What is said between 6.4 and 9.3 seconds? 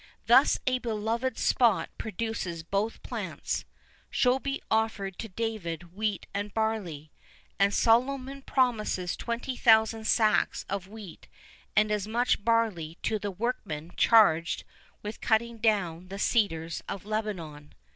barley;[V 6] and Solomon promises